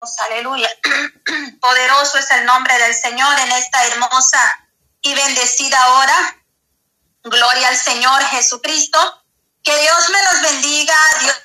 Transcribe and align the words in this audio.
Aleluya. 0.00 0.68
Poderoso 1.60 2.18
es 2.18 2.30
el 2.30 2.44
nombre 2.44 2.78
del 2.78 2.94
Señor 2.94 3.38
en 3.40 3.52
esta 3.52 3.84
hermosa 3.86 4.68
y 5.02 5.14
bendecida 5.14 5.88
hora. 5.94 6.36
Gloria 7.24 7.68
al 7.68 7.76
Señor 7.76 8.22
Jesucristo. 8.24 9.24
Que 9.62 9.76
Dios 9.76 10.08
me 10.10 10.22
los 10.22 10.42
bendiga. 10.42 10.94
Dios 11.20 11.36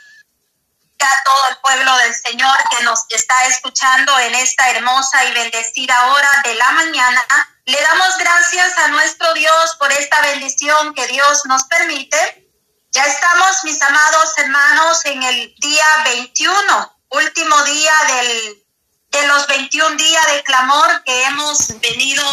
a 1.03 1.23
todo 1.25 1.49
el 1.49 1.57
pueblo 1.57 1.97
del 1.97 2.15
Señor 2.15 2.57
que 2.69 2.83
nos 2.85 3.03
está 3.09 3.45
escuchando 3.47 4.17
en 4.19 4.35
esta 4.35 4.69
hermosa 4.69 5.25
y 5.25 5.33
bendecida 5.33 6.13
hora 6.13 6.29
de 6.45 6.55
la 6.55 6.71
mañana. 6.71 7.21
Le 7.65 7.81
damos 7.81 8.17
gracias 8.17 8.77
a 8.77 8.87
nuestro 8.87 9.33
Dios 9.33 9.75
por 9.79 9.91
esta 9.91 10.21
bendición 10.21 10.93
que 10.93 11.05
Dios 11.07 11.41
nos 11.45 11.63
permite. 11.65 12.49
Ya 12.91 13.05
estamos, 13.05 13.65
mis 13.65 13.81
amados 13.81 14.37
hermanos, 14.37 15.05
en 15.05 15.23
el 15.23 15.55
día 15.57 15.85
21 16.05 16.92
último 17.13 17.63
día 17.63 17.93
del, 18.07 18.63
de 19.11 19.27
los 19.27 19.47
21 19.47 19.95
días 19.95 20.25
de 20.33 20.43
clamor 20.43 21.03
que 21.05 21.23
hemos 21.23 21.79
venido 21.79 22.23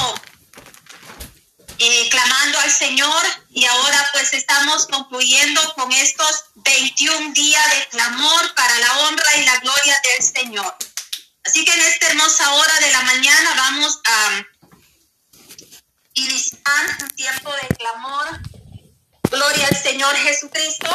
clamando 2.10 2.58
al 2.60 2.70
Señor 2.70 3.22
y 3.50 3.64
ahora 3.64 4.08
pues 4.12 4.32
estamos 4.34 4.86
concluyendo 4.86 5.60
con 5.74 5.90
estos 5.92 6.44
21 6.56 7.32
días 7.32 7.70
de 7.70 7.88
clamor 7.88 8.54
para 8.54 8.78
la 8.78 8.98
honra 8.98 9.36
y 9.36 9.44
la 9.44 9.58
gloria 9.60 9.96
del 10.04 10.26
Señor. 10.26 10.76
Así 11.44 11.64
que 11.64 11.72
en 11.72 11.80
esta 11.80 12.08
hermosa 12.08 12.52
hora 12.52 12.80
de 12.80 12.90
la 12.90 13.02
mañana 13.02 13.54
vamos 13.56 14.00
a 14.04 14.46
iniciar 16.14 16.98
un 17.00 17.08
tiempo 17.10 17.50
de 17.50 17.76
clamor. 17.76 18.40
Gloria 19.30 19.68
al 19.68 19.82
Señor 19.82 20.14
Jesucristo 20.16 20.94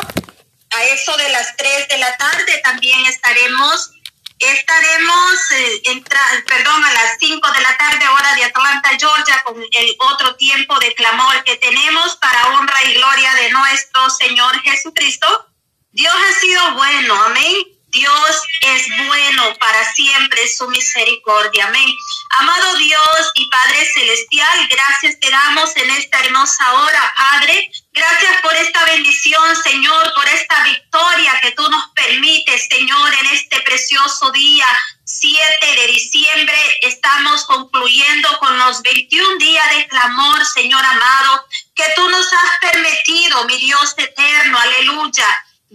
a 0.76 0.84
eso 0.86 1.16
de 1.18 1.30
las 1.30 1.56
3 1.58 1.88
de 1.88 1.98
la 1.98 2.18
tarde 2.18 2.62
también 2.64 3.06
estaremos 3.06 3.92
estaremos 4.38 5.52
eh, 5.52 6.04
perdón 6.46 6.84
a 6.84 6.94
las 6.94 7.18
5 7.20 7.52
de 7.52 7.62
la 7.62 7.78
tarde 7.78 8.08
hora 8.08 8.36
de 8.36 8.44
Atlanta 8.44 8.90
Georgia 9.00 9.42
con 9.46 9.56
el 9.58 9.96
otro 10.00 10.36
tiempo 10.36 10.78
de 10.80 10.94
clamor 10.94 11.44
que 11.46 11.56
tenemos 11.56 12.18
para 12.18 12.50
honra 12.50 12.84
y 12.84 12.94
gloria 12.96 13.34
de 13.36 13.50
nuestro 13.52 14.10
Señor 14.10 14.62
Jesucristo. 14.62 15.28
Dios 15.92 16.14
ha 16.14 16.40
sido 16.40 16.74
bueno 16.74 17.16
amén 17.24 17.75
Dios 17.96 18.42
es 18.60 18.84
bueno 19.08 19.56
para 19.58 19.94
siempre 19.94 20.46
su 20.50 20.68
misericordia. 20.68 21.66
Amén. 21.68 21.90
Amado 22.40 22.76
Dios 22.76 23.32
y 23.36 23.50
Padre 23.50 23.86
Celestial, 23.94 24.68
gracias 24.68 25.18
te 25.22 25.30
damos 25.30 25.76
en 25.78 25.90
esta 25.92 26.20
hermosa 26.20 26.74
hora, 26.74 27.14
Padre. 27.18 27.72
Gracias 27.94 28.42
por 28.42 28.54
esta 28.54 28.84
bendición, 28.84 29.56
Señor, 29.64 30.14
por 30.14 30.28
esta 30.28 30.62
victoria 30.64 31.40
que 31.42 31.52
tú 31.52 31.70
nos 31.70 31.88
permites, 31.92 32.68
Señor, 32.70 33.14
en 33.14 33.28
este 33.28 33.62
precioso 33.62 34.30
día. 34.32 34.68
7 35.06 35.76
de 35.78 35.88
diciembre 35.88 36.58
estamos 36.82 37.46
concluyendo 37.46 38.38
con 38.40 38.58
los 38.58 38.82
21 38.82 39.38
días 39.38 39.70
de 39.76 39.88
clamor, 39.88 40.46
Señor 40.46 40.84
amado, 40.84 41.46
que 41.74 41.86
tú 41.96 42.10
nos 42.10 42.26
has 42.26 42.72
permitido, 42.72 43.46
mi 43.46 43.58
Dios 43.58 43.94
eterno, 43.98 44.60
aleluya. 44.60 45.28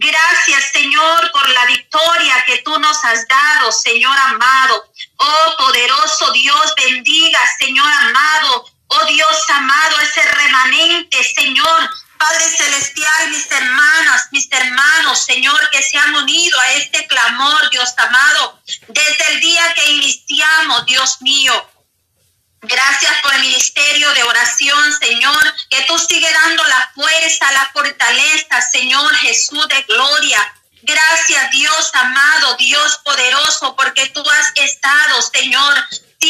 Gracias, 0.03 0.71
Señor, 0.73 1.31
por 1.31 1.47
la 1.51 1.67
victoria 1.67 2.43
que 2.47 2.63
tú 2.63 2.79
nos 2.79 3.05
has 3.05 3.29
dado, 3.29 3.71
Señor 3.71 4.17
amado. 4.17 4.91
Oh, 5.17 5.57
poderoso 5.59 6.33
Dios, 6.33 6.73
bendiga, 6.75 7.39
Señor 7.59 7.87
amado. 7.87 8.65
Oh 8.87 9.05
Dios 9.05 9.51
amado, 9.51 10.01
ese 10.01 10.23
remanente, 10.23 11.23
Señor. 11.35 11.91
Padre 12.17 12.49
Celestial, 12.49 13.29
mis 13.29 13.51
hermanas, 13.51 14.29
mis 14.31 14.51
hermanos, 14.51 15.23
Señor, 15.23 15.69
que 15.71 15.83
se 15.83 15.99
han 15.99 16.15
unido 16.15 16.59
a 16.61 16.73
este 16.73 17.07
clamor, 17.07 17.69
Dios 17.69 17.93
amado, 17.99 18.59
desde 18.89 19.33
el 19.33 19.41
día 19.41 19.75
que 19.75 19.91
iniciamos, 19.91 20.87
Dios 20.87 21.21
mío. 21.21 21.70
Gracias 22.63 23.13
por 23.23 23.35
el 23.35 23.41
ministerio 23.41 24.13
de 24.13 24.23
oración, 24.23 24.93
Señor, 25.01 25.55
que 25.71 25.83
tú 25.85 25.99
sigues 25.99 26.33
dando 26.33 26.63
la 26.65 26.91
fuerza, 26.95 27.51
la 27.53 27.71
fortaleza, 27.73 28.61
Señor 28.71 29.15
Jesús 29.17 29.67
de 29.69 29.83
gloria. 29.83 30.55
Gracias, 30.83 31.51
Dios 31.53 31.91
amado, 31.95 32.57
Dios 32.57 33.01
poderoso, 33.05 33.75
porque 33.77 34.07
tú 34.09 34.23
has 34.29 34.53
estado, 34.57 35.23
Señor, 35.23 35.75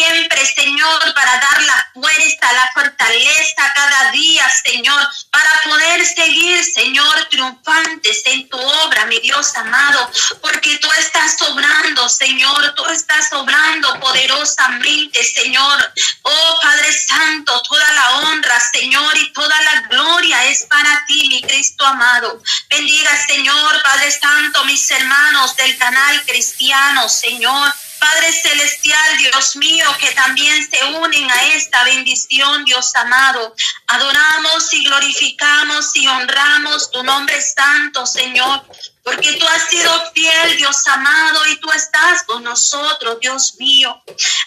siempre, 0.00 0.46
Señor, 0.46 1.14
para 1.14 1.32
dar 1.32 1.62
la 1.62 1.90
fuerza, 1.94 2.52
la 2.52 2.70
fortaleza 2.72 3.72
cada 3.74 4.10
día, 4.12 4.48
Señor, 4.64 5.08
para 5.30 5.50
poder 5.64 6.06
seguir, 6.06 6.64
Señor, 6.64 7.28
triunfantes 7.30 8.22
en 8.26 8.48
tu 8.48 8.58
obra, 8.58 9.04
mi 9.06 9.18
Dios 9.20 9.54
amado, 9.56 10.10
porque 10.40 10.78
tú 10.78 10.88
estás 10.98 11.36
sobrando, 11.38 12.08
Señor, 12.08 12.74
tú 12.74 12.86
estás 12.86 13.28
sobrando 13.28 14.00
poderosamente, 14.00 15.22
Señor. 15.22 15.92
Oh 16.22 16.58
Padre 16.62 16.92
Santo, 16.92 17.60
toda 17.68 17.92
la 17.92 18.10
honra, 18.18 18.58
Señor, 18.72 19.16
y 19.18 19.32
toda 19.32 19.60
la 19.62 19.80
gloria 19.88 20.44
es 20.46 20.64
para 20.64 21.04
ti, 21.06 21.28
mi 21.28 21.42
Cristo 21.42 21.84
amado. 21.84 22.42
Bendiga, 22.70 23.26
Señor, 23.26 23.82
Padre 23.82 24.10
Santo, 24.12 24.64
mis 24.64 24.90
hermanos 24.90 25.56
del 25.56 25.76
canal 25.76 26.24
cristiano, 26.24 27.08
Señor. 27.08 27.74
Padre 28.00 28.32
Celestial, 28.32 29.18
Dios 29.18 29.56
mío, 29.56 29.84
que 30.00 30.10
también 30.12 30.68
se 30.68 30.82
unen 30.84 31.30
a 31.30 31.44
esta 31.54 31.84
bendición, 31.84 32.64
Dios 32.64 32.94
amado. 32.96 33.54
Adoramos 33.88 34.72
y 34.72 34.84
glorificamos 34.84 35.94
y 35.94 36.06
honramos 36.08 36.90
tu 36.90 37.02
nombre 37.02 37.40
santo, 37.42 38.06
Señor 38.06 38.64
porque 39.02 39.32
tú 39.34 39.46
has 39.48 39.68
sido 39.68 40.12
fiel, 40.12 40.56
Dios 40.56 40.86
amado, 40.86 41.46
y 41.46 41.56
tú 41.56 41.70
estás 41.72 42.22
con 42.24 42.44
nosotros, 42.44 43.18
Dios 43.20 43.54
mío. 43.58 44.02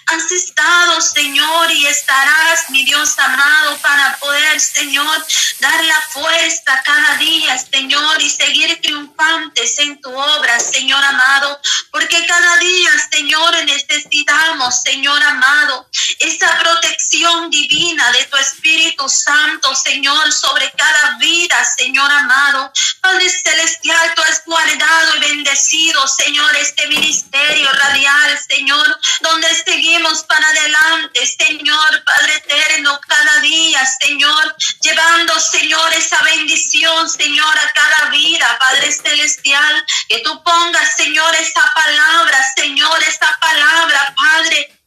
Has 0.07 0.31
estado, 0.31 1.01
Señor, 1.01 1.71
y 1.71 1.85
estarás, 1.87 2.69
mi 2.69 2.85
Dios 2.85 3.17
amado, 3.17 3.77
para 3.79 4.17
poder, 4.17 4.59
Señor, 4.59 5.25
dar 5.59 5.83
la 5.83 6.01
fuerza 6.11 6.81
cada 6.83 7.17
día, 7.17 7.57
Señor, 7.57 8.21
y 8.21 8.29
seguir 8.29 8.79
triunfantes 8.81 9.79
en 9.79 9.99
tu 10.01 10.13
obra, 10.13 10.59
Señor 10.59 11.03
amado, 11.03 11.59
porque 11.91 12.25
cada 12.25 12.57
día, 12.57 12.91
Señor, 13.11 13.55
necesitamos, 13.65 14.81
Señor 14.81 15.21
amado, 15.23 15.87
esa 16.19 16.57
protección 16.59 17.49
divina 17.49 18.11
de 18.11 18.25
tu 18.25 18.37
Espíritu 18.37 19.09
Santo, 19.09 19.75
Señor, 19.75 20.31
sobre 20.31 20.71
cada 20.71 21.17
vida, 21.17 21.63
Señor 21.77 22.11
amado. 22.11 22.71
Padre 23.01 23.29
Celestial, 23.29 23.82
guardado 24.63 25.15
y 25.17 25.19
bendecido, 25.19 26.07
Señor, 26.07 26.55
este 26.55 26.87
ministerio 26.87 27.69
radial, 27.71 28.39
Señor, 28.47 28.99
donde 29.21 29.47
seguimos 29.63 30.23
para 30.23 30.47
adelante, 30.47 31.25
Señor, 31.25 32.03
Padre 32.05 32.35
eterno, 32.35 32.99
cada 33.07 33.39
día, 33.39 33.83
Señor, 34.01 34.55
llevando, 34.81 35.39
Señor, 35.39 35.93
esa 35.93 36.21
bendición, 36.23 37.09
Señor, 37.09 37.57
a 37.57 37.69
cada 37.71 38.09
vida, 38.09 38.57
Padre 38.59 38.91
celestial, 38.91 39.85
que 40.07 40.19
tú 40.19 40.41
pongas, 40.43 40.95
Señor, 40.95 41.35
esa 41.35 41.63
palabra, 41.73 42.37
Señor, 42.55 43.03
esa 43.03 43.37
palabra, 43.39 44.15
Padre, 44.15 44.79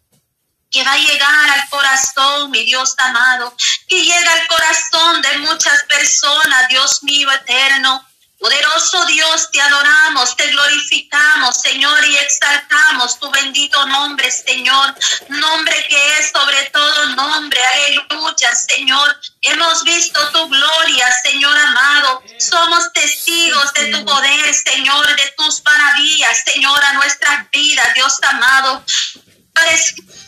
que 0.70 0.84
va 0.84 0.92
a 0.92 0.98
llegar 0.98 1.50
al 1.50 1.68
corazón, 1.68 2.50
mi 2.50 2.64
Dios 2.64 2.94
amado, 2.98 3.54
que 3.88 4.02
llega 4.02 4.32
al 4.32 4.46
corazón 4.46 5.22
de 5.22 5.38
muchas 5.38 5.82
personas, 5.84 6.68
Dios 6.68 7.02
mío 7.02 7.30
eterno, 7.32 8.05
Poderoso 8.38 9.06
Dios, 9.06 9.50
te 9.50 9.60
adoramos, 9.60 10.36
te 10.36 10.46
glorificamos, 10.48 11.60
Señor, 11.60 12.04
y 12.04 12.16
exaltamos 12.16 13.18
tu 13.18 13.30
bendito 13.30 13.86
nombre, 13.86 14.30
Señor. 14.30 14.94
Nombre 15.28 15.86
que 15.88 16.18
es 16.18 16.30
sobre 16.32 16.64
todo 16.70 17.06
nombre. 17.16 17.58
Aleluya, 17.74 18.54
Señor. 18.54 19.20
Hemos 19.42 19.82
visto 19.84 20.20
tu 20.32 20.48
gloria, 20.48 21.08
Señor 21.22 21.56
amado. 21.56 22.22
Somos 22.38 22.92
testigos 22.92 23.72
de 23.72 23.86
tu 23.86 24.04
poder, 24.04 24.54
Señor, 24.54 25.06
de 25.06 25.34
tus 25.38 25.62
maravillas, 25.64 26.42
Señor, 26.44 26.84
a 26.84 26.92
nuestras 26.92 27.50
vidas, 27.50 27.94
Dios 27.94 28.18
amado 28.22 28.84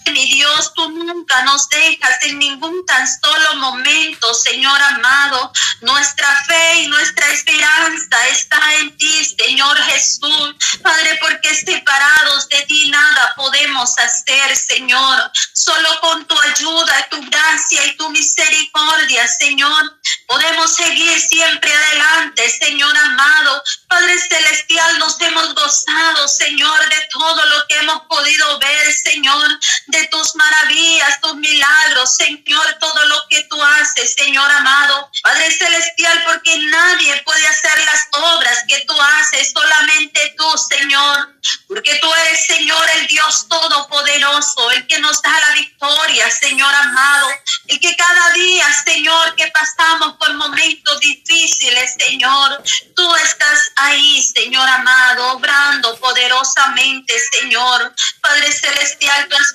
mi 0.07 0.31
Dios, 0.31 0.73
tú 0.75 0.89
nunca 0.91 1.43
nos 1.43 1.69
dejas 1.69 2.23
en 2.23 2.39
ningún 2.39 2.85
tan 2.87 3.07
solo 3.21 3.55
momento, 3.57 4.33
Señor 4.35 4.81
amado. 4.81 5.53
Nuestra 5.81 6.45
fe 6.47 6.81
y 6.81 6.87
nuestra 6.87 7.29
esperanza 7.33 8.29
está 8.29 8.75
en 8.77 8.97
ti, 8.97 9.37
Señor 9.39 9.77
Jesús. 9.85 10.55
Padre, 10.83 11.19
porque 11.21 11.55
separados 11.55 12.49
de 12.49 12.63
ti 12.63 12.91
nada 12.91 13.35
podemos 13.37 13.99
hacer, 13.99 14.57
Señor. 14.57 15.31
Solo 15.55 16.01
con 16.01 16.27
tu 16.27 16.41
ayuda, 16.41 17.09
tu 17.11 17.21
gracia 17.29 17.87
y 17.87 17.97
tu 17.97 18.09
misericordia, 18.11 19.27
Señor, 19.29 19.99
podemos 20.27 20.75
seguir 20.75 21.21
siempre 21.21 21.73
adelante, 21.73 22.49
Señor 22.51 22.97
amado. 22.97 23.63
Padre 23.89 24.19
Celestial, 24.29 24.99
nos 24.99 25.21
hemos 25.21 25.55
gozado, 25.55 26.29
Señor, 26.29 26.89
de 26.89 27.09
todo 27.13 27.47
lo 27.47 27.67
que 27.69 27.77
hemos 27.77 28.03
podido 28.09 28.59
ver, 28.59 28.93
Señor 28.93 29.59
tus 30.07 30.35
maravillas, 30.35 31.21
tus 31.21 31.35
milagros, 31.35 32.15
Señor, 32.17 32.77
todo 32.81 33.05
lo 33.07 33.17
que 33.29 33.43
tú 33.45 33.63
haces, 33.63 34.15
Señor 34.15 34.51
amado. 34.51 35.11
Padre 35.23 35.51
Celestial, 35.51 36.23
porque 36.25 36.57
nadie 36.59 37.21
puede 37.25 37.47
hacer 37.47 37.85
las 37.85 38.09
obras 38.13 38.59
que 38.69 38.85
tú 38.87 38.95
haces, 39.01 39.53
solamente 39.53 40.35
tú, 40.37 40.47
Señor. 40.69 41.35
Porque 41.67 41.99
tú 42.01 42.13
eres, 42.15 42.47
Señor, 42.47 42.85
el 42.97 43.07
Dios 43.07 43.47
todopoderoso, 43.49 44.71
el 44.73 44.87
que 44.87 44.99
nos 45.01 45.21
da 45.23 45.33
la 45.41 45.51
victoria, 45.55 46.31
Señor 46.31 46.75
amado. 46.75 47.29
El 47.67 47.81
que 47.81 47.97
cada 47.97 48.31
día, 48.33 48.67
Señor, 48.85 49.35
que 49.37 49.49
pasamos 49.49 50.17
por 50.19 50.33
momentos 50.35 51.01
difíciles, 51.01 51.95
Señor, 51.99 52.63
tú 52.95 53.15
estás 53.17 53.71
ahí, 53.77 54.23
Señor 54.23 54.69
amado, 54.69 55.33
obrando 55.33 55.99
poderosamente, 55.99 57.15
Señor. 57.39 57.95
Padre 58.21 58.53
Celestial, 58.53 59.29
tú 59.29 59.37
has 59.37 59.55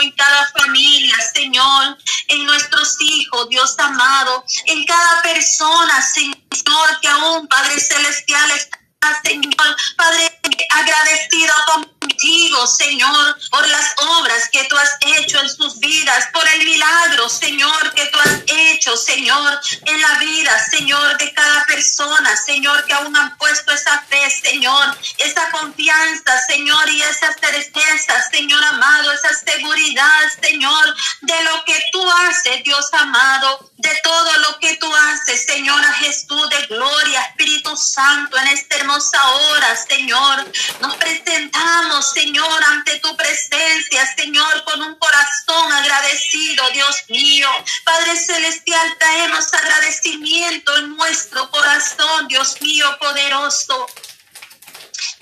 en 0.00 0.12
cada 0.12 0.48
familia, 0.58 1.16
Señor, 1.34 1.98
en 2.28 2.44
nuestros 2.44 2.96
hijos, 3.00 3.48
Dios 3.48 3.74
amado, 3.78 4.44
en 4.66 4.84
cada 4.84 5.22
persona, 5.22 6.02
Señor, 6.02 7.00
que 7.00 7.08
aún, 7.08 7.48
Padre 7.48 7.80
Celestial, 7.80 8.50
está 8.50 8.78
Señor, 9.24 9.76
Padre, 9.96 10.40
agradecido 10.70 11.54
contigo, 12.06 12.66
Señor, 12.66 13.36
por 13.50 13.66
las 13.68 13.94
obras 13.96 14.48
que 14.52 14.64
tú 14.64 14.76
has 14.76 14.96
hecho 15.18 15.40
en 15.40 15.48
sus 15.48 15.78
vidas, 15.80 16.28
por 16.32 16.46
el 16.48 16.64
milagro, 16.64 17.28
Señor, 17.28 17.94
que 17.94 18.06
tú 18.06 18.18
has 18.18 18.42
hecho, 18.46 18.96
Señor, 18.96 19.60
en 19.84 20.00
la 20.00 20.18
vida, 20.18 20.58
Señor, 20.70 21.18
de 21.18 21.32
cada 21.32 21.64
persona, 21.66 22.36
Señor, 22.36 22.84
que 22.86 22.94
aún 22.94 23.16
han 23.16 23.36
puesto 23.38 23.72
esa 23.72 24.00
fe, 24.08 24.30
Señor, 24.30 24.96
esa 25.18 25.50
confianza, 25.50 26.38
Señor, 26.46 26.88
y 26.90 27.02
esa 27.02 27.34
certeza, 27.34 28.30
Señor 28.30 28.62
amado, 28.64 29.12
esa 29.12 29.34
seguridad, 29.34 30.22
Señor, 30.40 30.96
de 31.22 31.42
lo 31.44 31.64
que 31.64 31.80
tú 31.92 32.10
haces, 32.10 32.62
Dios 32.62 32.86
amado, 32.92 33.70
de 33.76 33.90
todo 34.02 34.38
lo 34.38 34.58
que 34.58 34.76
tú 34.76 34.92
haces, 34.94 35.44
Señor 35.44 35.82
Jesús, 35.94 36.48
de 36.50 36.66
gloria, 36.66 37.22
Espíritu 37.22 37.76
Santo, 37.76 38.36
en 38.38 38.48
esta 38.48 38.76
hermosa 38.76 39.18
hora, 39.30 39.76
Señor. 39.76 40.46
Nos 40.80 40.96
presentamos, 40.96 41.95
Señor, 42.02 42.64
ante 42.64 42.98
tu 43.00 43.16
presencia, 43.16 44.14
Señor, 44.16 44.64
con 44.64 44.82
un 44.82 44.94
corazón 44.96 45.72
agradecido, 45.72 46.68
Dios 46.70 47.04
mío. 47.08 47.48
Padre 47.84 48.16
Celestial, 48.16 48.96
traemos 48.98 49.52
agradecimiento 49.52 50.76
en 50.78 50.96
nuestro 50.96 51.50
corazón, 51.50 52.28
Dios 52.28 52.60
mío, 52.60 52.86
poderoso. 53.00 53.86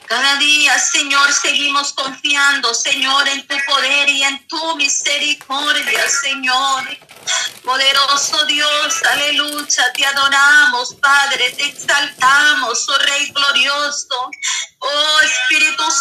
Cada 0.07 0.37
día, 0.37 0.79
Señor, 0.79 1.33
seguimos 1.33 1.93
confiando, 1.95 2.75
Señor, 2.75 3.27
en 3.29 3.47
tu 3.47 3.57
poder 3.67 4.09
y 4.09 4.23
en 4.23 4.47
tu 4.47 4.77
misericordia, 4.77 6.09
Señor. 6.09 6.99
Poderoso 7.65 8.45
Dios, 8.45 9.03
aleluya, 9.11 9.93
te 9.95 10.05
adoramos, 10.05 10.95
Padre, 11.01 11.51
te 11.53 11.65
exaltamos, 11.65 12.87
oh 12.89 12.99
Rey 12.99 13.33
glorioso. 13.33 14.31
Oh 14.79 15.21
Espíritu 15.23 15.54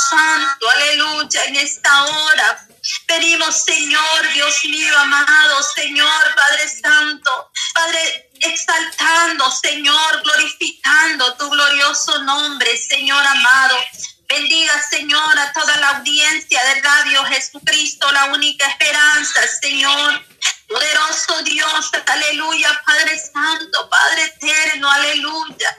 Santo, 0.10 0.70
aleluya, 0.70 1.46
en 1.46 1.56
esta 1.56 2.06
hora. 2.06 2.68
Pedimos, 3.08 3.64
Señor, 3.64 4.34
Dios 4.34 4.66
mío, 4.66 4.98
amado, 4.98 5.64
Señor, 5.76 6.36
Padre 6.36 6.68
Santo, 6.68 7.52
Padre, 7.74 8.30
exaltando, 8.42 9.50
Señor, 9.52 10.22
glorificando 10.24 11.34
tu 11.36 11.50
glorioso 11.50 12.22
nombre, 12.24 12.76
Señor 12.78 13.26
amado. 13.26 13.78
Bendiga, 14.28 14.82
Señor, 14.90 15.40
a 15.40 15.54
toda 15.54 15.78
la 15.78 15.90
audiencia 15.98 16.64
de 16.64 16.82
Radio 16.82 17.24
Jesucristo, 17.26 18.12
la 18.12 18.26
única 18.26 18.68
esperanza, 18.68 19.42
Señor. 19.62 20.26
Poderoso 20.68 21.42
Dios, 21.44 21.92
aleluya, 22.08 22.82
Padre 22.86 23.20
Santo, 23.20 23.90
Padre 23.90 24.24
Eterno, 24.26 24.90
aleluya. 24.90 25.78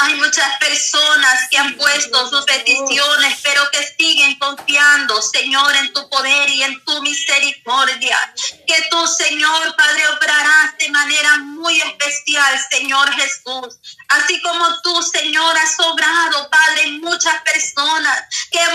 Hay 0.00 0.14
muchas 0.14 0.58
personas 0.58 1.48
que 1.50 1.58
han 1.58 1.76
puesto 1.76 2.28
sus 2.28 2.44
peticiones, 2.44 3.38
pero 3.42 3.62
que 3.72 3.94
siguen 3.98 4.38
confiando, 4.38 5.20
Señor, 5.20 5.74
en 5.76 5.92
tu 5.92 6.08
poder 6.08 6.48
y 6.48 6.62
en 6.62 6.84
tu 6.84 7.02
misericordia. 7.02 8.18
Que 8.66 8.86
tú, 8.90 9.06
Señor, 9.06 9.74
Padre, 9.76 10.08
obrarás 10.08 10.78
de 10.78 10.90
manera 10.90 11.38
muy 11.38 11.80
especial, 11.80 12.58
Señor 12.70 13.10
Jesús. 13.12 13.78
Así 14.08 14.40
como 14.42 14.80
tú, 14.82 15.02
Señor, 15.02 15.56
has 15.56 15.78
obrado, 15.80 16.48
Padre, 16.48 16.90
muchas 17.00 17.42
personas 17.42 17.87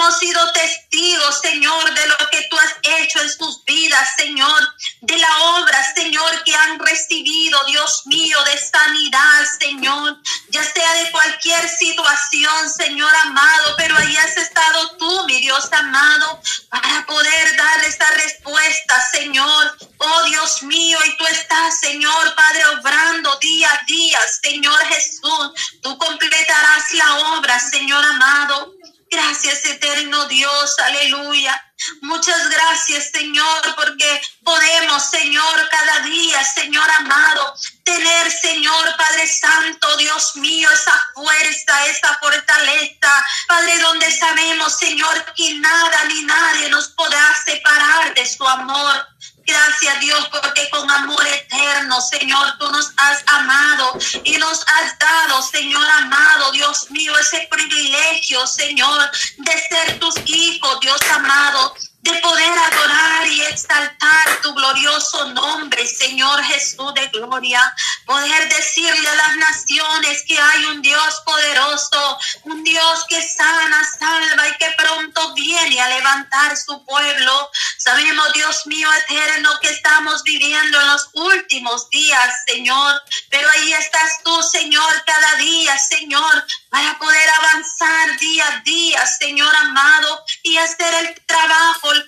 hemos 0.03 0.19
sido 0.19 0.51
testigos, 0.51 1.39
Señor, 1.41 1.93
de 1.93 2.07
lo 2.07 2.17
que 2.29 2.41
tú 2.49 2.57
has 2.57 2.75
hecho 2.99 3.21
en 3.21 3.29
sus 3.29 3.63
vidas, 3.63 4.15
Señor, 4.17 4.59
de 5.01 5.17
la 5.17 5.37
obra, 5.57 5.81
Señor, 5.95 6.43
que 6.43 6.53
han 6.53 6.77
recibido, 6.79 7.57
Dios 7.67 8.01
mío, 8.05 8.37
de 8.43 8.57
sanidad, 8.57 9.45
Señor, 9.59 10.17
ya 10.49 10.63
sea 10.63 10.93
de 10.95 11.11
cualquier 11.11 11.69
situación, 11.69 12.69
Señor 12.69 13.15
amado, 13.23 13.75
pero 13.77 13.95
ahí 13.97 14.17
has 14.17 14.35
estado 14.35 14.97
tú, 14.97 15.25
mi 15.25 15.39
Dios 15.39 15.69
amado, 15.71 16.41
para 16.69 17.05
poder 17.05 17.55
dar 17.55 17.83
esta 17.85 18.09
respuesta, 18.11 19.07
Señor. 19.11 19.77
Oh 19.99 20.23
Dios 20.23 20.63
mío, 20.63 20.97
y 21.05 21.17
tú 21.17 21.25
estás, 21.27 21.79
Señor, 21.79 22.35
Padre, 22.35 22.65
obrando 22.77 23.37
día 23.39 23.71
a 23.71 23.85
día, 23.85 24.19
Señor 24.41 24.79
Jesús. 24.85 25.79
Tú 25.81 25.97
completarás 25.97 26.91
la 26.91 27.15
obra, 27.37 27.57
Señor 27.57 28.03
amado. 28.03 28.73
Gracias, 29.13 29.63
eterno 29.65 30.25
Dios, 30.25 30.75
aleluya. 30.79 31.63
Muchas 32.01 32.49
gracias, 32.49 33.11
Señor, 33.11 33.75
porque 33.75 34.21
podemos, 34.43 35.03
Señor, 35.07 35.69
cada 35.69 35.99
día, 35.99 36.43
Señor 36.43 36.89
amado, 36.97 37.53
tener, 37.83 38.31
Señor, 38.31 38.95
Padre 38.97 39.27
Santo, 39.27 39.97
Dios 39.97 40.35
mío, 40.37 40.67
esa 40.71 40.93
fuerza, 41.13 41.85
esa 41.87 42.17
fortaleza, 42.19 43.25
Padre, 43.47 43.77
donde 43.79 44.11
sabemos, 44.17 44.79
Señor, 44.79 45.25
que 45.35 45.53
nada 45.59 46.05
ni 46.05 46.23
nadie 46.23 46.69
nos 46.69 46.87
podrá 46.89 47.35
separar 47.45 48.15
de 48.15 48.25
su 48.25 48.47
amor. 48.47 49.12
Gracias 49.45 49.99
Dios 49.99 50.27
porque 50.31 50.69
con 50.69 50.89
amor 50.89 51.25
eterno, 51.27 51.99
Señor, 52.01 52.57
tú 52.59 52.71
nos 52.71 52.91
has 52.97 53.23
amado 53.27 53.97
y 54.23 54.37
nos 54.37 54.61
has 54.61 54.97
dado, 54.99 55.41
Señor 55.41 55.85
amado, 55.97 56.51
Dios 56.51 56.89
mío, 56.91 57.13
ese 57.19 57.47
privilegio, 57.49 58.47
Señor, 58.47 59.11
de 59.37 59.51
ser 59.51 59.99
tus 59.99 60.15
hijos, 60.25 60.79
Dios 60.79 60.99
amado 61.11 61.73
de 62.03 62.13
poder 62.19 62.51
adorar 62.51 63.27
y 63.27 63.41
exaltar 63.43 64.41
tu 64.41 64.53
glorioso 64.53 65.31
nombre, 65.31 65.87
Señor 65.87 66.43
Jesús 66.43 66.93
de 66.93 67.07
gloria. 67.07 67.61
Poder 68.05 68.49
decirle 68.49 69.09
a 69.09 69.15
las 69.15 69.35
naciones 69.37 70.23
que 70.27 70.39
hay 70.39 70.65
un 70.65 70.81
Dios 70.81 71.21
poderoso, 71.25 72.17
un 72.43 72.63
Dios 72.63 73.05
que 73.07 73.21
sana, 73.21 73.81
salva 73.99 74.47
y 74.47 74.57
que 74.57 74.71
pronto 74.77 75.33
viene 75.33 75.79
a 75.81 75.89
levantar 75.89 76.57
su 76.57 76.83
pueblo. 76.85 77.49
Sabemos, 77.77 78.33
Dios 78.33 78.65
mío 78.65 78.89
eterno, 78.93 79.49
que 79.61 79.69
estamos 79.69 80.23
viviendo 80.23 80.81
en 80.81 80.87
los 80.87 81.09
últimos 81.13 81.89
días, 81.89 82.33
Señor. 82.47 83.01
Pero 83.29 83.49
ahí 83.49 83.73
estás 83.73 84.21
tú, 84.23 84.41
Señor, 84.43 85.03
cada 85.05 85.35
día, 85.35 85.77
Señor, 85.77 86.45
para 86.69 86.97
poder 86.97 87.29
avanzar 87.29 88.17
día 88.19 88.47
a 88.47 88.59
día, 88.61 89.05
Señor 89.07 89.55
amado, 89.55 90.23
y 90.41 90.57
hacer 90.57 90.93
el 91.05 91.25
trabajo 91.25 91.91
el 91.91 92.02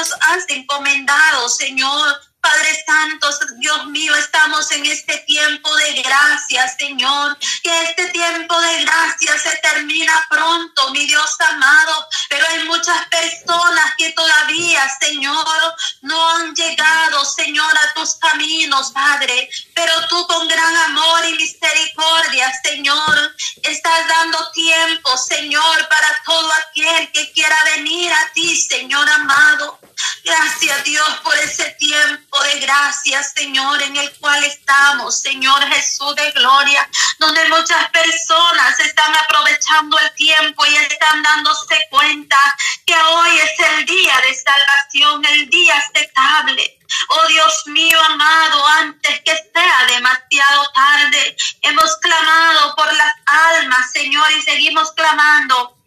nos 0.00 0.12
has 0.12 0.48
encomendado, 0.48 1.48
Señor. 1.50 2.20
Padre 2.40 2.84
Santo, 2.86 3.28
Dios 3.58 3.86
mío, 3.88 4.14
estamos 4.16 4.70
en 4.70 4.86
este 4.86 5.18
tiempo 5.26 5.76
de 5.76 6.02
gracia, 6.02 6.66
Señor. 6.78 7.36
Que 7.62 7.82
este 7.82 8.08
tiempo 8.08 8.58
de 8.58 8.82
gracia 8.82 9.38
se 9.38 9.56
termina 9.58 10.26
pronto, 10.30 10.90
mi 10.92 11.04
Dios 11.04 11.36
amado. 11.50 12.08
Pero 12.30 12.46
hay 12.48 12.64
muchas 12.64 13.06
personas 13.08 13.92
que 13.98 14.10
todavía, 14.12 14.88
Señor, 15.00 15.74
no 16.00 16.30
han 16.36 16.54
llegado, 16.54 17.26
Señor, 17.26 17.78
a 17.78 17.92
tus 17.92 18.14
caminos, 18.14 18.90
Padre. 18.92 19.50
Pero 19.74 19.92
tú 20.08 20.26
con 20.26 20.48
gran 20.48 20.76
amor 20.76 21.26
y 21.28 21.34
misericordia, 21.34 22.50
Señor, 22.64 23.36
estás 23.62 24.08
dando 24.08 24.50
tiempo, 24.52 25.14
Señor, 25.18 25.88
para 25.88 26.22
todo 26.24 26.50
aquel 26.52 27.12
que 27.12 27.30
quiera 27.32 27.56
venir 27.76 28.10
a 28.10 28.32
ti, 28.32 28.56
Señor 28.56 29.06
amado. 29.10 29.79
Gracias 30.24 30.84
Dios 30.84 31.08
por 31.22 31.36
ese 31.38 31.70
tiempo 31.78 32.42
de 32.42 32.60
gracia, 32.60 33.22
Señor, 33.22 33.82
en 33.82 33.96
el 33.96 34.12
cual 34.18 34.42
estamos, 34.44 35.20
Señor 35.20 35.62
Jesús 35.68 36.14
de 36.14 36.30
gloria, 36.32 36.88
donde 37.18 37.48
muchas 37.48 37.90
personas 37.90 38.78
están 38.80 39.12
aprovechando 39.16 39.98
el 39.98 40.14
tiempo 40.14 40.66
y 40.66 40.76
están 40.76 41.22
dándose 41.22 41.76
cuenta 41.90 42.36
que 42.84 42.94
hoy 42.94 43.38
es 43.38 43.68
el 43.68 43.86
día 43.86 44.14
de 44.26 44.34
salvación, 44.34 45.24
el 45.24 45.48
día 45.48 45.76
aceptable. 45.78 46.78
Oh 47.08 47.26
Dios 47.28 47.62
mío 47.66 47.98
amado, 48.04 48.66
antes 48.66 49.20
que 49.22 49.34
sea 49.54 49.86
demasiado 49.88 50.70
tarde, 50.72 51.36
hemos 51.62 51.96
clamado 51.96 52.74
por 52.76 52.92
las 52.92 53.12
almas, 53.26 53.90
Señor, 53.92 54.30
y 54.32 54.42
seguimos 54.42 54.92
clamando 54.92 55.79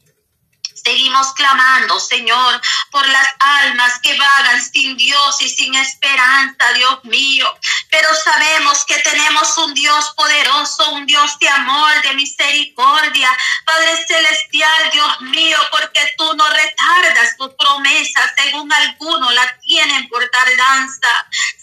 Seguimos 0.83 1.33
clamando, 1.33 1.99
Señor, 1.99 2.61
por 2.91 3.07
las 3.07 3.27
almas 3.39 3.99
que 3.99 4.17
vagan 4.17 4.61
sin 4.61 4.97
Dios 4.97 5.41
y 5.41 5.49
sin 5.49 5.73
esperanza, 5.75 6.73
Dios 6.73 7.03
mío. 7.03 7.53
Pero 7.89 8.09
sabemos 8.15 8.83
que 8.85 8.97
tenemos 8.99 9.57
un 9.59 9.73
Dios 9.73 10.13
poderoso, 10.15 10.91
un 10.91 11.05
Dios 11.05 11.37
de 11.39 11.49
amor, 11.49 12.01
de 12.01 12.13
misericordia. 12.15 13.29
Padre 13.65 14.05
Celestial, 14.05 14.89
Dios 14.91 15.21
mío, 15.21 15.57
porque 15.71 16.01
tú 16.17 16.33
no 16.35 16.47
retardas 16.49 17.37
tus 17.37 17.53
promesas 17.55 18.31
según 18.35 18.71
algunos 18.71 19.33
la 19.33 19.57
tienen 19.59 20.07
por 20.09 20.27
tardanza, 20.29 21.07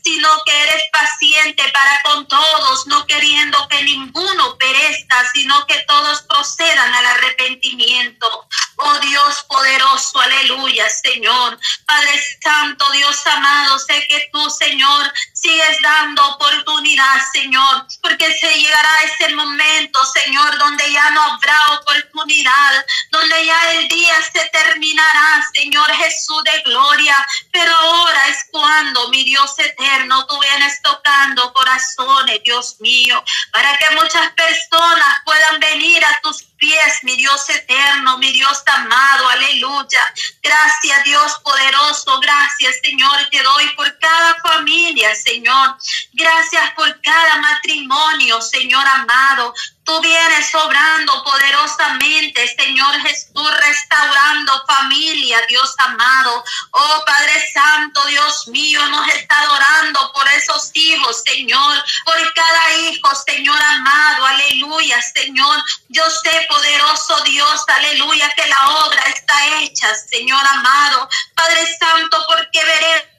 sino 0.02 0.28
que 0.44 0.62
eres 0.62 0.82
paciente 0.92 1.68
para 1.72 2.00
con 2.02 2.26
todos, 2.26 2.86
no 2.86 3.06
queriendo 3.06 3.68
que 3.68 3.82
ninguno 3.82 4.56
perezca, 4.58 5.28
sino 5.32 5.66
que 5.66 5.78
todos 5.86 6.22
procedan 6.22 6.94
al 6.94 7.06
arrepentimiento. 7.06 8.48
Oh 8.76 8.98
Dios 9.00 9.44
poderoso, 9.48 10.20
aleluya, 10.20 10.88
Señor. 10.88 11.58
Padre 11.86 12.22
Santo, 12.42 12.90
Dios 12.92 13.26
amado, 13.26 13.78
sé 13.78 14.06
que 14.08 14.28
tú, 14.32 14.48
Señor, 14.50 15.12
sigues 15.34 15.76
dando 15.82 16.26
oportunidad, 16.28 17.20
Señor, 17.32 17.86
porque 18.00 18.32
se 18.38 18.54
llegará 18.54 19.02
ese 19.02 19.34
momento, 19.34 19.98
Señor, 20.14 20.58
donde 20.58 20.90
ya 20.92 21.10
no 21.10 21.22
habrá 21.22 21.58
oportunidad, 21.80 22.86
donde 23.10 23.44
ya 23.44 23.72
el 23.72 23.88
día 23.88 24.14
se 24.32 24.46
terminará, 24.46 25.42
Señor 25.52 25.90
Jesús 25.92 26.42
de 26.44 26.62
gloria. 26.62 27.16
Pero 27.52 27.74
ahora 27.74 28.28
es 28.28 28.38
cuando, 28.50 29.08
mi 29.08 29.24
Dios 29.24 29.58
eterno, 29.58 29.89
tú 30.28 30.40
vienes 30.40 30.80
tocando 30.82 31.52
corazones, 31.52 32.40
Dios 32.44 32.76
mío, 32.80 33.22
para 33.52 33.76
que 33.76 33.94
muchas 33.94 34.32
personas 34.32 35.08
puedan 35.24 35.60
venir 35.60 36.04
a 36.04 36.20
tus 36.22 36.42
pies, 36.56 36.98
mi 37.02 37.16
Dios 37.16 37.48
eterno, 37.48 38.18
mi 38.18 38.30
Dios 38.32 38.62
amado, 38.66 39.28
aleluya. 39.28 40.00
Gracias, 40.42 41.04
Dios 41.04 41.40
poderoso, 41.42 42.20
gracias, 42.20 42.76
Señor, 42.82 43.28
te 43.30 43.42
doy 43.42 43.68
por 43.74 43.98
cada 43.98 44.36
familia, 44.42 45.14
Señor. 45.14 45.76
Gracias 46.12 46.70
por 46.74 47.00
cada 47.02 47.36
matrimonio, 47.38 48.40
Señor 48.42 48.86
amado. 48.86 49.54
Tú 49.90 50.00
vienes 50.02 50.54
obrando 50.54 51.24
poderosamente, 51.24 52.46
Señor 52.56 52.94
Jesús, 53.00 53.56
restaurando 53.58 54.64
familia, 54.64 55.40
Dios 55.48 55.74
amado. 55.78 56.44
Oh 56.70 57.02
Padre 57.04 57.32
Santo, 57.52 58.06
Dios 58.06 58.46
mío, 58.46 58.88
nos 58.88 59.08
está 59.08 59.40
adorando 59.40 60.12
por 60.12 60.28
esos 60.28 60.70
hijos, 60.74 61.24
Señor, 61.26 61.84
por 62.04 62.34
cada 62.34 62.78
hijo, 62.82 63.12
Señor 63.26 63.60
amado, 63.60 64.26
aleluya, 64.26 65.02
Señor. 65.12 65.60
Yo 65.88 66.08
sé, 66.08 66.46
poderoso 66.48 67.24
Dios, 67.24 67.60
aleluya, 67.66 68.30
que 68.36 68.46
la 68.46 68.70
obra 68.86 69.02
está 69.06 69.56
hecha, 69.58 69.92
Señor 70.08 70.46
amado. 70.52 71.08
Padre 71.34 71.66
Santo, 71.80 72.16
porque 72.28 72.64
veré 72.64 73.10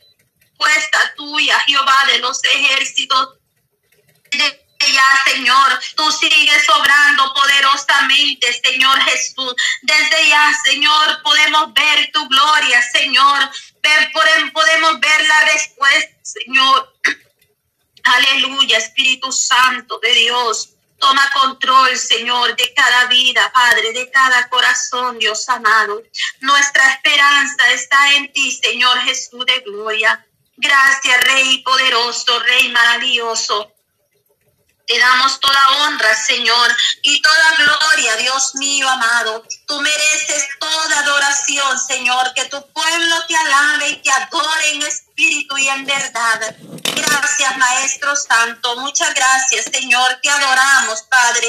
puesta 0.56 1.16
tuya, 1.18 1.60
Jehová 1.68 2.06
de 2.08 2.20
los 2.20 2.42
ejércitos 2.46 3.42
ya, 4.92 5.32
Señor, 5.32 5.80
tú 5.96 6.12
sigues 6.12 6.70
obrando 6.70 7.34
poderosamente, 7.34 8.62
Señor 8.64 9.00
Jesús. 9.02 9.56
Desde 9.82 10.30
ya, 10.30 10.52
Señor, 10.64 11.22
podemos 11.24 11.74
ver 11.74 12.12
tu 12.12 12.28
gloria, 12.28 12.82
Señor. 12.92 13.50
podemos 14.54 15.00
ver 15.00 15.28
la 15.28 15.52
Señor. 16.22 16.94
Aleluya, 18.04 18.78
Espíritu 18.78 19.32
Santo 19.32 20.00
de 20.00 20.14
Dios. 20.14 20.70
Toma 21.00 21.30
control, 21.34 21.98
Señor, 21.98 22.56
de 22.56 22.74
cada 22.76 23.06
vida, 23.06 23.52
Padre, 23.52 23.92
de 23.92 24.12
cada 24.12 24.48
corazón, 24.50 25.18
Dios 25.18 25.50
amado. 25.50 26.02
Nuestra 26.42 26.94
esperanza 26.94 27.72
está 27.72 28.14
en 28.16 28.32
ti, 28.32 28.52
Señor 28.52 29.00
Jesús 29.00 29.44
de 29.48 29.60
gloria. 29.62 30.24
Gracias, 30.58 31.24
Rey 31.24 31.58
poderoso, 31.64 32.40
Rey 32.42 32.70
maravilloso. 32.70 33.74
Te 34.92 35.00
damos 35.00 35.40
toda 35.40 35.70
honra, 35.80 36.14
Señor, 36.14 36.76
y 37.02 37.22
toda 37.22 37.52
gloria, 37.60 38.18
Dios 38.18 38.56
mío 38.56 38.90
amado. 38.90 39.42
Tú 39.66 39.80
mereces 39.80 40.50
toda 40.60 41.00
adoración, 41.00 41.80
Señor, 41.80 42.34
que 42.34 42.44
tu 42.50 42.62
pueblo 42.74 43.16
te 43.26 43.34
alabe 43.38 43.88
y 43.88 43.96
te 44.02 44.12
adore 44.12 44.72
en 44.72 44.82
espíritu 44.82 45.58
y 45.58 45.70
en 45.70 45.86
verdad. 45.86 46.56
Gracias, 46.94 47.58
Maestro 47.58 48.18
Santo. 48.18 48.76
Muchas 48.82 49.14
gracias, 49.14 49.66
Señor. 49.72 50.20
Te 50.22 50.30
adoramos, 50.30 51.04
Padre. 51.04 51.48